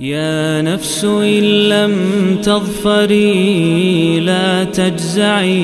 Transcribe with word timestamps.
يا 0.00 0.62
نفس 0.62 1.04
إن 1.04 1.68
لم 1.68 1.94
تظفري 2.42 4.20
لا 4.20 4.64
تجزعي 4.64 5.62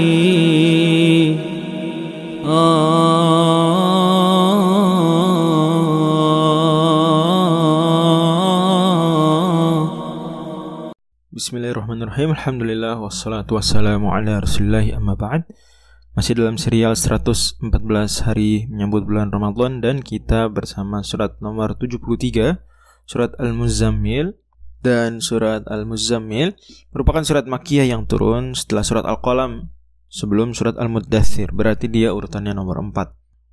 Bismillahirrahmanirrahim 11.39 12.37
Alhamdulillah 12.37 13.00
Wassalatu 13.00 13.57
wassalamu 13.57 14.12
ala 14.12 14.45
rasulillahi 14.45 14.93
amma 14.93 15.16
ba'd 15.16 15.48
Masih 16.12 16.37
dalam 16.37 16.61
serial 16.61 16.93
114 16.93 17.64
hari 18.29 18.69
menyambut 18.69 19.09
bulan 19.09 19.32
Ramadan 19.32 19.80
Dan 19.80 20.05
kita 20.05 20.53
bersama 20.53 21.00
surat 21.00 21.41
nomor 21.41 21.80
73 21.80 22.71
Surat 23.04 23.36
Al-Muzammil 23.40 24.36
Dan 24.84 25.24
surat 25.24 25.64
Al-Muzammil 25.68 26.56
Merupakan 26.92 27.24
surat 27.24 27.46
Makiyah 27.48 27.88
yang 27.88 28.07
turun 28.07 28.56
setelah 28.56 28.84
surat 28.84 29.06
Al-Qalam 29.07 29.71
Sebelum 30.07 30.56
surat 30.56 30.75
Al-Muddathir 30.75 31.52
Berarti 31.52 31.88
dia 31.88 32.11
urutannya 32.11 32.55
nomor 32.55 32.80
4 32.80 32.94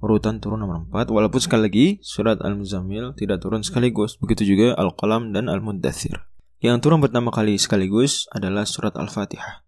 Urutan 0.01 0.41
turun 0.41 0.63
nomor 0.63 0.87
4 0.89 1.11
Walaupun 1.13 1.41
sekali 1.41 1.63
lagi 1.67 1.87
surat 2.01 2.41
Al-Muzammil 2.41 3.13
tidak 3.21 3.45
turun 3.45 3.61
sekaligus. 3.61 4.17
Begitu 4.17 4.57
juga 4.57 4.73
Al-Qalam 4.81 5.37
dan 5.37 5.53
Al-Muddathir 5.53 6.31
yang 6.61 6.77
turun 6.85 7.01
pertama 7.01 7.33
kali 7.33 7.57
sekaligus 7.57 8.29
adalah 8.37 8.69
surat 8.69 8.93
Al-Fatihah. 8.93 9.65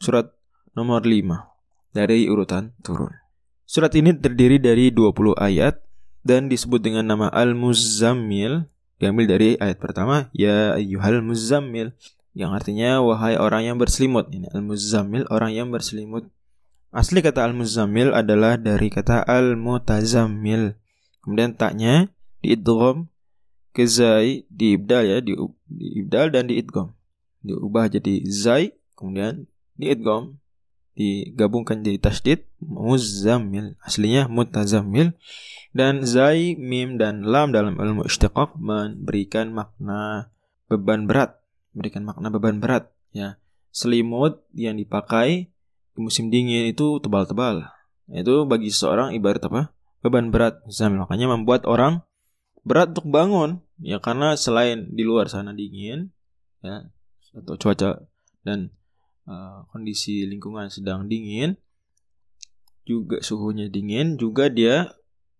Surat 0.00 0.32
nomor 0.72 1.04
5 1.04 1.92
dari 1.92 2.32
urutan 2.32 2.72
turun. 2.80 3.12
Surat 3.68 3.92
ini 3.92 4.16
terdiri 4.16 4.56
dari 4.56 4.88
20 4.88 5.36
ayat 5.36 5.84
dan 6.24 6.48
disebut 6.48 6.80
dengan 6.80 7.12
nama 7.12 7.28
Al-Muzammil 7.28 8.72
diambil 9.00 9.24
dari 9.26 9.56
ayat 9.56 9.80
pertama 9.80 10.28
ya 10.36 10.76
ayyuhal 10.76 11.24
muzammil 11.24 11.96
yang 12.36 12.54
artinya 12.54 13.02
wahai 13.02 13.34
orang 13.34 13.66
yang 13.66 13.76
berselimut. 13.80 14.30
Ini 14.30 14.54
Al-Muzammil 14.54 15.26
orang 15.34 15.50
yang 15.50 15.74
berselimut. 15.74 16.30
Asli 16.94 17.26
kata 17.26 17.42
Al-Muzammil 17.42 18.14
adalah 18.14 18.54
dari 18.54 18.86
kata 18.86 19.26
Al-Mutazammil. 19.26 20.78
Kemudian 21.26 21.58
taknya 21.58 22.06
diidgham 22.38 23.10
ke 23.70 23.86
zai 23.86 24.46
diibdal 24.50 25.06
ya 25.06 25.18
di, 25.22 25.34
diibdal 25.70 26.34
dan 26.34 26.50
diidgham 26.50 26.90
diubah 27.40 27.86
jadi 27.88 28.26
zai 28.26 28.74
kemudian 28.98 29.46
diidgham 29.78 30.36
digabungkan 30.98 31.80
jadi 31.80 31.96
tasdid 32.02 32.44
muzammil 32.60 33.78
aslinya 33.86 34.26
mutazammil 34.26 35.14
dan 35.70 36.02
zai 36.02 36.58
mim 36.58 36.98
dan 36.98 37.22
lam 37.22 37.54
dalam 37.54 37.78
ilmu 37.78 38.06
istiqaq 38.06 38.58
memberikan 38.58 39.54
makna 39.54 40.34
beban 40.66 41.06
berat. 41.06 41.38
Memberikan 41.70 42.02
makna 42.02 42.26
beban 42.30 42.58
berat 42.58 42.90
ya. 43.14 43.38
Selimut 43.70 44.42
yang 44.50 44.74
dipakai 44.74 45.46
di 45.94 45.98
musim 46.02 46.26
dingin 46.26 46.66
itu 46.66 46.98
tebal-tebal. 46.98 47.70
Itu 48.10 48.50
bagi 48.50 48.74
seorang 48.74 49.14
ibarat 49.14 49.46
apa? 49.46 49.70
Beban 50.02 50.34
berat 50.34 50.66
makanya 50.66 51.30
membuat 51.30 51.62
orang 51.70 52.02
berat 52.66 52.90
untuk 52.98 53.06
bangun 53.06 53.62
ya. 53.78 54.02
Karena 54.02 54.34
selain 54.34 54.90
di 54.90 55.06
luar 55.06 55.30
sana 55.30 55.54
dingin 55.54 56.10
ya 56.66 56.90
atau 57.30 57.54
cuaca 57.54 58.10
dan 58.42 58.74
uh, 59.30 59.62
kondisi 59.70 60.26
lingkungan 60.26 60.66
sedang 60.66 61.06
dingin 61.06 61.54
juga 62.82 63.22
suhunya 63.22 63.70
dingin 63.70 64.18
juga 64.18 64.50
dia 64.50 64.90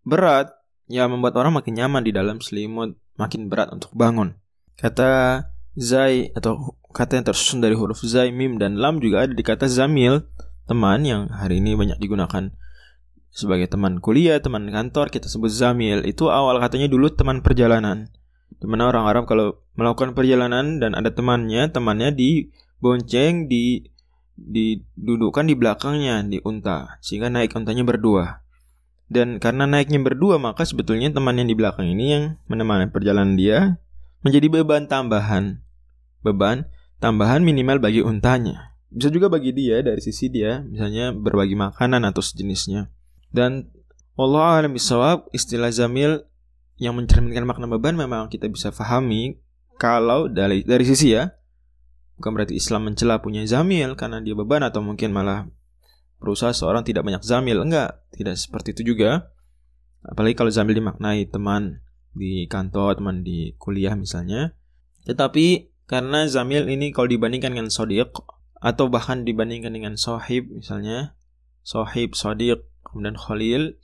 berat 0.07 0.53
ya 0.91 1.07
membuat 1.07 1.39
orang 1.39 1.55
makin 1.55 1.77
nyaman 1.79 2.03
di 2.03 2.13
dalam 2.15 2.43
selimut 2.43 2.97
makin 3.21 3.47
berat 3.47 3.71
untuk 3.71 3.93
bangun 3.93 4.37
kata 4.81 5.45
zai 5.77 6.33
atau 6.35 6.77
kata 6.91 7.21
yang 7.21 7.27
tersusun 7.31 7.63
dari 7.63 7.77
huruf 7.77 8.03
zai 8.03 8.35
mim 8.35 8.59
dan 8.59 8.81
lam 8.81 8.99
juga 8.99 9.29
ada 9.29 9.33
di 9.37 9.45
kata 9.45 9.71
zamil 9.71 10.27
teman 10.67 11.05
yang 11.07 11.31
hari 11.31 11.63
ini 11.63 11.77
banyak 11.77 11.99
digunakan 11.99 12.51
sebagai 13.31 13.71
teman 13.71 14.03
kuliah, 14.03 14.43
teman 14.43 14.67
kantor, 14.69 15.09
kita 15.09 15.31
sebut 15.31 15.51
zamil. 15.55 16.03
Itu 16.03 16.29
awal 16.35 16.59
katanya 16.59 16.91
dulu 16.91 17.15
teman 17.15 17.47
perjalanan. 17.47 18.11
Di 18.51 18.67
mana 18.67 18.91
orang 18.91 19.07
Arab 19.07 19.25
kalau 19.31 19.63
melakukan 19.79 20.13
perjalanan 20.19 20.83
dan 20.83 20.99
ada 20.99 21.15
temannya, 21.15 21.71
temannya 21.71 22.11
dibonceng, 22.13 23.47
di 23.47 23.87
didudukkan 24.41 25.45
di 25.45 25.53
belakangnya 25.53 26.25
di 26.25 26.41
unta 26.41 26.97
sehingga 27.05 27.29
naik 27.29 27.53
untanya 27.53 27.85
berdua. 27.85 28.40
Dan 29.11 29.43
karena 29.43 29.67
naiknya 29.67 29.99
berdua 29.99 30.39
maka 30.39 30.63
sebetulnya 30.63 31.11
teman 31.11 31.35
yang 31.35 31.51
di 31.51 31.59
belakang 31.59 31.91
ini 31.91 32.05
yang 32.15 32.25
menemani 32.47 32.95
perjalanan 32.95 33.35
dia 33.35 33.83
menjadi 34.23 34.47
beban 34.47 34.87
tambahan. 34.87 35.59
Beban 36.23 36.71
tambahan 37.03 37.43
minimal 37.43 37.83
bagi 37.83 38.07
untanya. 38.07 38.79
Bisa 38.87 39.11
juga 39.11 39.27
bagi 39.27 39.51
dia 39.51 39.83
dari 39.83 39.99
sisi 39.99 40.31
dia 40.31 40.63
misalnya 40.63 41.11
berbagi 41.11 41.59
makanan 41.59 42.07
atau 42.07 42.23
sejenisnya. 42.23 42.87
Dan 43.35 43.67
Allah 44.15 44.63
alam 44.63 44.73
bisawab 44.79 45.27
istilah 45.35 45.75
zamil 45.75 46.23
yang 46.79 46.95
mencerminkan 46.95 47.43
makna 47.43 47.67
beban 47.67 47.99
memang 47.99 48.31
kita 48.31 48.47
bisa 48.47 48.71
pahami 48.71 49.37
kalau 49.77 50.31
dari 50.31 50.65
dari 50.65 50.85
sisi 50.87 51.13
ya 51.13 51.35
bukan 52.21 52.37
berarti 52.37 52.57
Islam 52.57 52.89
mencela 52.93 53.21
punya 53.21 53.45
zamil 53.49 53.97
karena 53.97 54.21
dia 54.21 54.37
beban 54.37 54.65
atau 54.65 54.85
mungkin 54.85 55.13
malah 55.13 55.49
berusaha 56.21 56.53
seorang 56.53 56.85
tidak 56.85 57.03
banyak 57.03 57.25
zamil 57.25 57.65
enggak 57.65 58.05
tidak 58.13 58.37
seperti 58.37 58.77
itu 58.77 58.95
juga 58.95 59.33
apalagi 60.05 60.37
kalau 60.37 60.53
zamil 60.53 60.77
dimaknai 60.77 61.27
teman 61.27 61.81
di 62.13 62.45
kantor 62.47 63.01
teman 63.01 63.25
di 63.25 63.57
kuliah 63.57 63.97
misalnya 63.97 64.53
tetapi 65.09 65.73
karena 65.89 66.29
zamil 66.29 66.69
ini 66.69 66.93
kalau 66.93 67.09
dibandingkan 67.11 67.57
dengan 67.57 67.73
sodiq 67.73 68.13
atau 68.61 68.93
bahkan 68.93 69.25
dibandingkan 69.25 69.73
dengan 69.73 69.97
sohib 69.97 70.47
misalnya 70.53 71.17
sohib 71.65 72.13
sodiq 72.13 72.71
kemudian 72.91 73.17
Khalil. 73.17 73.79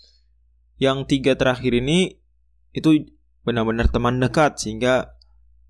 Yang 0.76 0.98
tiga 1.08 1.32
terakhir 1.38 1.72
ini 1.72 2.20
itu 2.76 3.08
benar-benar 3.46 3.88
teman 3.88 4.20
dekat 4.20 4.60
sehingga 4.60 5.16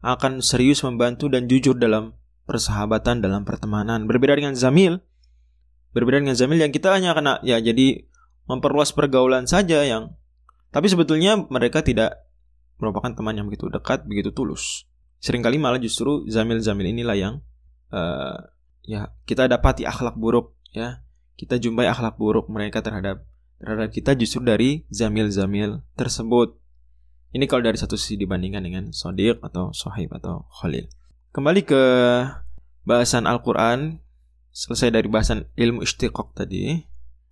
akan 0.03 0.43
serius 0.43 0.83
membantu 0.83 1.31
dan 1.31 1.47
jujur 1.47 1.79
dalam 1.79 2.19
persahabatan 2.49 3.23
dalam 3.23 3.47
pertemanan. 3.47 4.11
Berbeda 4.11 4.35
dengan 4.35 4.59
Zamil, 4.59 4.99
berbeda 5.97 6.21
dengan 6.21 6.37
Zamil 6.37 6.61
yang 6.61 6.69
kita 6.69 6.93
hanya 6.93 7.17
kena 7.17 7.41
ya 7.41 7.57
jadi 7.57 8.05
memperluas 8.45 8.93
pergaulan 8.93 9.49
saja 9.49 9.81
yang 9.81 10.13
tapi 10.69 10.93
sebetulnya 10.93 11.41
mereka 11.49 11.81
tidak 11.81 12.29
merupakan 12.77 13.09
teman 13.09 13.33
yang 13.33 13.49
begitu 13.49 13.73
dekat, 13.73 14.05
begitu 14.05 14.37
tulus. 14.37 14.85
Seringkali 15.25 15.57
malah 15.57 15.81
justru 15.81 16.29
Zamil-Zamil 16.29 16.93
inilah 16.93 17.17
yang 17.17 17.35
uh, 17.89 18.37
ya 18.85 19.17
kita 19.25 19.49
dapati 19.49 19.89
akhlak 19.89 20.21
buruk 20.21 20.53
ya 20.71 21.01
kita 21.37 21.61
jumpai 21.61 21.89
akhlak 21.89 22.17
buruk 22.17 22.49
mereka 22.49 22.81
terhadap 22.81 23.25
terhadap 23.61 23.89
kita 23.93 24.13
justru 24.17 24.45
dari 24.45 24.71
zamil-zamil 24.89 25.85
tersebut. 25.97 26.57
Ini 27.33 27.45
kalau 27.45 27.65
dari 27.65 27.77
satu 27.77 27.97
sisi 28.01 28.17
dibandingkan 28.17 28.65
dengan 28.65 28.85
sodiq 28.93 29.45
atau 29.45 29.73
sohib 29.77 30.13
atau 30.17 30.49
khalil. 30.61 30.89
Kembali 31.37 31.61
ke 31.69 31.83
bahasan 32.89 33.29
Al-Quran, 33.29 34.01
selesai 34.57 34.89
dari 34.89 35.05
bahasan 35.05 35.45
ilmu 35.53 35.85
istiqok 35.85 36.33
tadi, 36.33 36.81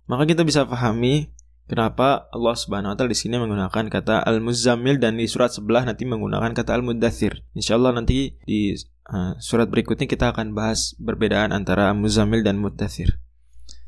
maka 0.05 0.29
kita 0.29 0.45
bisa 0.45 0.69
pahami 0.69 1.33
kenapa 1.65 2.29
Allah 2.29 2.53
Subhanahu 2.53 2.93
wa 2.93 2.95
taala 2.95 3.09
di 3.09 3.17
sini 3.17 3.41
menggunakan 3.41 3.89
kata 3.89 4.21
al-muzammil 4.21 5.01
dan 5.01 5.17
di 5.17 5.25
surat 5.25 5.49
sebelah 5.49 5.89
nanti 5.89 6.05
menggunakan 6.05 6.53
kata 6.53 6.77
al-muddathir. 6.77 7.41
Insyaallah 7.57 7.97
nanti 7.97 8.37
di 8.45 8.77
uh, 9.09 9.33
surat 9.41 9.65
berikutnya 9.65 10.05
kita 10.05 10.37
akan 10.37 10.53
bahas 10.53 10.93
perbedaan 11.01 11.49
antara 11.49 11.89
muzammil 11.97 12.45
dan 12.45 12.61
muddathir. 12.61 13.17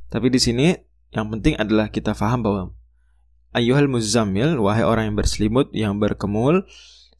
Tapi 0.09 0.33
di 0.33 0.41
sini 0.41 0.73
yang 1.13 1.29
penting 1.29 1.61
adalah 1.61 1.93
kita 1.93 2.17
faham 2.17 2.41
bahwa 2.41 2.73
ayuhal 3.53 3.85
muzammil, 3.85 4.57
wahai 4.57 4.81
orang 4.81 5.13
yang 5.13 5.17
berselimut, 5.21 5.69
yang 5.77 6.01
berkemul, 6.01 6.65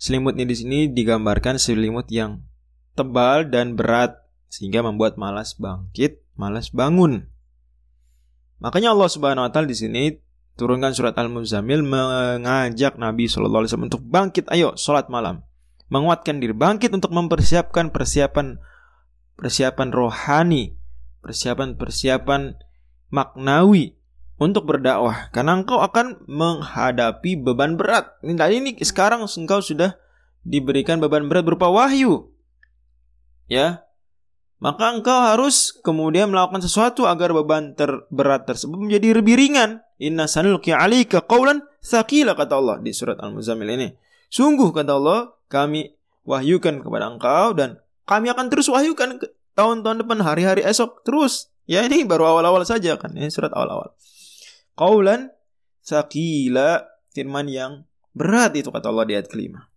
selimutnya 0.01 0.49
di 0.49 0.57
sini 0.57 0.79
digambarkan 0.89 1.61
selimut 1.61 2.09
yang 2.09 2.41
tebal 2.97 3.45
dan 3.45 3.77
berat 3.77 4.26
sehingga 4.47 4.83
membuat 4.83 5.19
malas 5.19 5.55
bangkit, 5.55 6.23
malas 6.39 6.71
bangun. 6.71 7.27
Makanya 8.57 8.95
Allah 8.97 9.09
Subhanahu 9.11 9.45
wa 9.45 9.51
taala 9.53 9.69
di 9.69 9.77
sini 9.77 10.03
turunkan 10.57 10.91
surat 10.97 11.13
Al-Muzammil 11.13 11.85
mengajak 11.85 12.97
Nabi 12.97 13.29
Shallallahu 13.29 13.63
alaihi 13.63 13.71
wasallam 13.71 13.89
untuk 13.93 14.03
bangkit, 14.03 14.49
ayo 14.49 14.73
salat 14.73 15.07
malam. 15.07 15.45
Menguatkan 15.87 16.43
diri, 16.43 16.51
bangkit 16.51 16.91
untuk 16.91 17.15
mempersiapkan 17.15 17.95
persiapan 17.95 18.59
persiapan 19.37 19.93
rohani, 19.93 20.75
persiapan-persiapan 21.23 22.57
maknawi 23.13 23.95
untuk 24.37 24.69
berdakwah 24.69 25.31
karena 25.31 25.61
engkau 25.61 25.79
akan 25.79 26.27
menghadapi 26.27 27.39
beban 27.39 27.79
berat. 27.79 28.17
Ini 28.25 28.33
tadi 28.35 28.53
ini 28.59 28.71
sekarang 28.75 29.23
engkau 29.23 29.63
sudah 29.63 29.95
diberikan 30.43 30.99
beban 30.99 31.29
berat 31.31 31.47
berupa 31.47 31.71
wahyu. 31.71 32.33
Ya. 33.47 33.86
Maka 34.57 34.89
engkau 34.89 35.13
harus 35.13 35.69
kemudian 35.85 36.33
melakukan 36.33 36.65
sesuatu 36.65 37.05
agar 37.05 37.29
beban 37.29 37.77
terberat 37.77 38.49
tersebut 38.49 38.73
menjadi 38.73 39.21
lebih 39.21 39.37
ringan. 39.37 39.85
Inna 40.01 40.25
sanulqi 40.25 40.73
'alaika 40.73 41.21
qawlan 41.25 41.61
tsaqila 41.81 42.33
kata 42.33 42.57
Allah 42.57 42.77
di 42.81 42.89
surat 42.89 43.21
Al-Muzammil 43.21 43.69
ini. 43.77 43.93
Sungguh 44.33 44.73
kata 44.73 44.97
Allah, 44.97 45.29
kami 45.45 45.93
wahyukan 46.25 46.81
kepada 46.81 47.05
engkau 47.07 47.53
dan 47.53 47.77
kami 48.09 48.33
akan 48.33 48.49
terus 48.49 48.67
wahyukan 48.67 49.21
ke 49.21 49.29
tahun-tahun 49.53 50.03
depan 50.05 50.19
hari-hari 50.25 50.65
esok 50.65 51.05
terus. 51.05 51.53
Ya 51.69 51.85
ini 51.85 52.01
baru 52.07 52.25
awal-awal 52.25 52.65
saja 52.65 52.97
kan. 52.97 53.13
Ini 53.13 53.29
surat 53.29 53.53
awal-awal. 53.53 53.93
Qaulan 54.73 55.29
sakila 55.85 56.81
firman 57.13 57.45
yang 57.45 57.85
berat 58.17 58.57
itu 58.57 58.73
kata 58.73 58.89
Allah 58.89 59.05
di 59.05 59.13
ayat 59.13 59.29
kelima. 59.29 59.69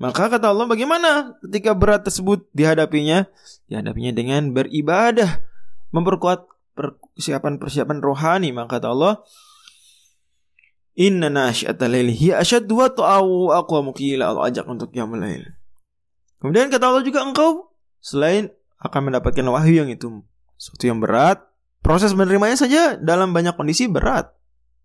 Maka 0.00 0.32
kata 0.32 0.50
Allah 0.50 0.66
bagaimana 0.66 1.36
ketika 1.46 1.76
berat 1.76 2.02
tersebut 2.08 2.48
dihadapinya? 2.56 3.28
Dihadapinya 3.68 4.12
dengan 4.16 4.50
beribadah, 4.50 5.44
memperkuat 5.92 6.48
persiapan-persiapan 6.74 7.98
rohani. 8.00 8.50
Maka 8.50 8.80
kata 8.80 8.88
Allah, 8.90 9.14
Inna 10.92 11.32
nasyata 11.32 11.88
laili 11.88 12.12
hiya 12.12 12.44
asyaddu 12.44 12.76
wa 12.76 12.88
ta'awu 12.92 13.48
aqwa 13.56 13.80
mukila 13.92 14.28
Allah 14.28 14.52
ajak 14.52 14.68
untuk 14.68 14.92
lail. 14.92 15.56
Kemudian 16.36 16.68
kata 16.68 16.84
Allah 16.92 17.04
juga 17.06 17.24
engkau 17.24 17.72
selain 18.02 18.52
akan 18.82 19.08
mendapatkan 19.08 19.46
wahyu 19.46 19.86
yang 19.86 19.90
itu 19.94 20.20
sesuatu 20.58 20.84
yang 20.84 20.98
berat, 21.00 21.40
proses 21.80 22.12
menerimanya 22.12 22.58
saja 22.58 22.98
dalam 22.98 23.32
banyak 23.32 23.56
kondisi 23.56 23.88
berat. 23.88 24.34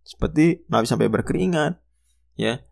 Seperti 0.07 0.63
Nabi 0.71 0.87
sampai 0.87 1.11
berkeringat, 1.11 1.75
ya 2.39 2.63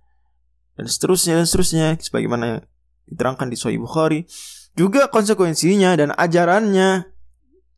dan 0.75 0.85
seterusnya 0.85 1.39
dan 1.39 1.45
seterusnya 1.47 1.85
sebagaimana 1.99 2.63
diterangkan 3.07 3.47
di 3.51 3.57
Sahih 3.57 3.79
Bukhari. 3.79 4.27
Juga 4.75 5.07
konsekuensinya 5.07 5.95
dan 5.95 6.11
ajarannya 6.11 7.07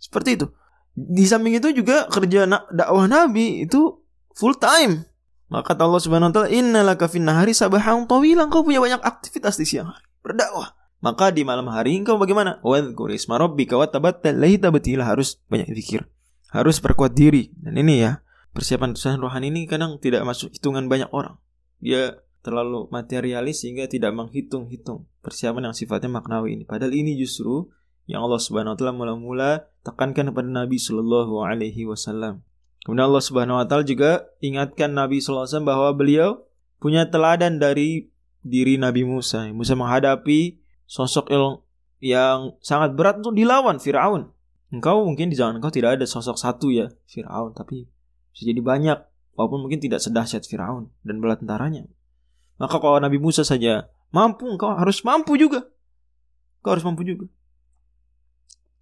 seperti 0.02 0.42
itu. 0.42 0.50
Di 0.98 1.30
samping 1.30 1.54
itu 1.54 1.70
juga 1.78 2.10
kerja 2.10 2.50
dakwah 2.74 3.06
Nabi 3.06 3.70
itu 3.70 4.02
full 4.34 4.58
time. 4.58 5.06
Maka 5.48 5.78
Allah 5.78 6.02
Subhanahu 6.02 6.34
wa 6.34 6.36
taala 6.36 6.50
innalaka 6.52 7.08
nahari 7.22 7.54
sabahan 7.54 8.10
tawilan 8.10 8.50
kau 8.50 8.66
punya 8.66 8.82
banyak 8.82 9.00
aktivitas 9.00 9.62
di 9.62 9.66
siang 9.70 9.94
hari 9.94 10.08
berdakwah. 10.26 10.76
Maka 10.98 11.30
di 11.30 11.46
malam 11.46 11.70
hari 11.70 11.94
engkau 11.96 12.18
bagaimana? 12.18 12.58
Wadhkur 12.66 13.14
isma 13.14 13.38
rabbika 13.38 13.78
wa 13.78 13.86
tabattal 13.86 14.34
lahi 14.34 14.58
tabatila 14.58 15.06
harus 15.06 15.38
banyak 15.48 15.70
zikir. 15.78 16.10
Harus 16.50 16.82
perkuat 16.82 17.14
diri. 17.14 17.54
Dan 17.54 17.78
ini 17.78 18.02
ya 18.02 18.26
persiapan 18.58 18.98
persiapan 18.98 19.22
rohani 19.22 19.54
ini 19.54 19.70
kadang 19.70 20.02
tidak 20.02 20.26
masuk 20.26 20.50
hitungan 20.50 20.90
banyak 20.90 21.08
orang. 21.14 21.38
Dia 21.78 22.18
terlalu 22.48 22.88
materialis 22.88 23.68
sehingga 23.68 23.92
tidak 23.92 24.16
menghitung-hitung 24.16 25.04
persiapan 25.20 25.72
yang 25.72 25.76
sifatnya 25.76 26.08
maknawi 26.08 26.56
ini. 26.56 26.64
Padahal 26.64 26.96
ini 26.96 27.20
justru 27.20 27.68
yang 28.08 28.24
Allah 28.24 28.40
Subhanahu 28.40 28.74
wa 28.74 28.78
taala 28.80 28.96
mula-mula 28.96 29.52
tekankan 29.84 30.32
kepada 30.32 30.48
Nabi 30.48 30.80
Shallallahu 30.80 31.44
alaihi 31.44 31.84
wasallam. 31.84 32.48
Kemudian 32.88 33.12
Allah 33.12 33.20
Subhanahu 33.20 33.60
wa 33.60 33.68
taala 33.68 33.84
juga 33.84 34.32
ingatkan 34.40 34.96
Nabi 34.96 35.20
sallallahu 35.20 35.44
alaihi 35.44 35.52
wasallam 35.52 35.72
bahwa 35.76 35.90
beliau 35.92 36.30
punya 36.80 37.04
teladan 37.12 37.60
dari 37.60 38.08
diri 38.48 38.80
Nabi 38.80 39.04
Musa. 39.04 39.44
Musa 39.52 39.76
menghadapi 39.76 40.64
sosok 40.88 41.28
yang 42.00 42.56
sangat 42.64 42.96
berat 42.96 43.20
untuk 43.20 43.36
dilawan 43.36 43.84
Firaun. 43.84 44.32
Engkau 44.72 45.04
mungkin 45.04 45.28
di 45.28 45.36
zaman 45.36 45.60
engkau 45.60 45.68
tidak 45.68 46.00
ada 46.00 46.08
sosok 46.08 46.40
satu 46.40 46.72
ya 46.72 46.88
Firaun, 47.12 47.52
tapi 47.52 47.92
bisa 48.32 48.44
jadi 48.48 48.64
banyak 48.64 49.00
walaupun 49.36 49.68
mungkin 49.68 49.84
tidak 49.84 50.00
sedahsyat 50.00 50.48
Firaun 50.48 50.88
dan 51.04 51.20
bala 51.20 51.36
tentaranya. 51.36 51.88
Maka 52.58 52.82
kalau 52.82 52.98
Nabi 52.98 53.22
Musa 53.22 53.46
saja 53.46 53.90
mampu, 54.10 54.50
engkau 54.50 54.74
harus 54.74 55.02
mampu 55.06 55.38
juga. 55.38 55.66
Kau 56.66 56.74
harus 56.74 56.86
mampu 56.86 57.06
juga. 57.06 57.30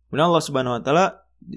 Kemudian 0.07 0.31
Allah 0.31 0.43
Subhanahu 0.43 0.79
wa 0.79 0.81
taala 0.81 1.05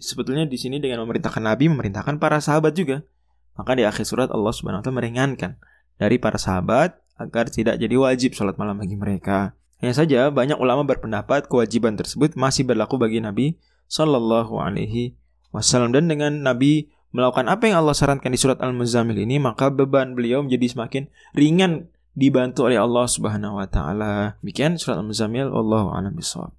sebetulnya 0.03 0.45
di 0.45 0.59
sini 0.59 0.83
dengan 0.83 1.07
memerintahkan 1.07 1.41
Nabi 1.41 1.71
memerintahkan 1.71 2.19
para 2.19 2.43
sahabat 2.43 2.75
juga. 2.75 3.07
Maka 3.55 3.75
di 3.79 3.87
akhir 3.87 4.07
surat 4.07 4.29
Allah 4.31 4.51
Subhanahu 4.51 4.83
wa 4.83 4.85
taala 4.85 4.99
meringankan 4.99 5.59
dari 5.99 6.19
para 6.19 6.39
sahabat 6.39 6.99
agar 7.19 7.51
tidak 7.51 7.79
jadi 7.79 7.95
wajib 7.99 8.35
sholat 8.35 8.59
malam 8.59 8.79
bagi 8.79 8.95
mereka. 8.95 9.55
Hanya 9.79 9.95
saja 9.95 10.21
banyak 10.35 10.59
ulama 10.59 10.83
berpendapat 10.83 11.47
kewajiban 11.47 11.95
tersebut 11.95 12.35
masih 12.35 12.67
berlaku 12.67 12.99
bagi 12.99 13.23
Nabi 13.23 13.59
Shallallahu 13.87 14.59
Alaihi 14.59 15.15
Wasallam 15.55 15.95
dan 15.95 16.11
dengan 16.11 16.43
Nabi 16.43 16.91
melakukan 17.15 17.49
apa 17.49 17.71
yang 17.71 17.81
Allah 17.81 17.97
sarankan 17.97 18.29
di 18.29 18.39
surat 18.39 18.61
Al-Muzammil 18.61 19.23
ini 19.23 19.41
maka 19.41 19.73
beban 19.73 20.13
beliau 20.13 20.45
menjadi 20.45 20.67
semakin 20.77 21.03
ringan 21.33 21.89
dibantu 22.19 22.67
oleh 22.67 22.83
Allah 22.83 23.07
Subhanahu 23.07 23.63
wa 23.63 23.67
taala. 23.71 24.35
Demikian 24.43 24.75
surat 24.75 24.99
Al-Muzammil 24.99 25.55
wallahu 25.55 25.95
a'lam 25.95 26.19
bishawab. 26.19 26.58